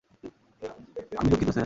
[1.19, 1.59] আমি দুঃখিত, স্যার।